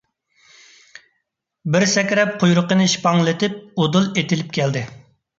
[1.75, 4.83] بىر سەكرەپ قۇيرۇقىنى شىپپاڭلىتىپ ئۇدۇل ئېتىلىپ كەلدى.